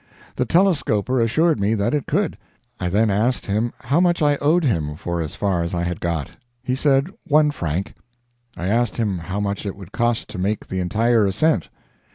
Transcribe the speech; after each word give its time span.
The 0.35 0.45
telescoper 0.47 1.21
assured 1.21 1.59
me 1.59 1.75
that 1.75 1.93
it 1.93 2.07
could. 2.07 2.35
I 2.79 2.89
then 2.89 3.11
asked 3.11 3.45
him 3.45 3.71
how 3.81 3.99
much 3.99 4.19
I 4.23 4.37
owed 4.37 4.63
him 4.63 4.95
for 4.95 5.21
as 5.21 5.35
far 5.35 5.61
as 5.61 5.75
I 5.75 5.83
had 5.83 5.99
got? 6.01 6.31
He 6.63 6.73
said, 6.73 7.11
one 7.27 7.51
franc. 7.51 7.93
I 8.57 8.65
asked 8.65 8.97
him 8.97 9.19
how 9.19 9.39
much 9.39 9.63
it 9.63 9.75
would 9.75 9.91
cost 9.91 10.27
to 10.29 10.39
make 10.39 10.65
the 10.65 10.79
entire 10.79 11.27
ascent? 11.27 11.69